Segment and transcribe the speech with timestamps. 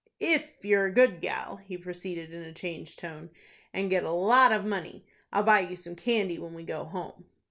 [0.19, 3.29] "If you're a good gal," he proceeded, in a changed tone,
[3.71, 7.25] "and get a lot of money, I'll buy you some candy when we go home."